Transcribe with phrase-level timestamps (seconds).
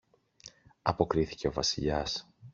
[0.81, 2.29] αποκρίθηκε ο Βασιλιάς.